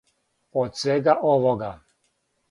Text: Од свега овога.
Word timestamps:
Од 0.61 0.79
свега 0.83 1.13
овога. 1.33 1.69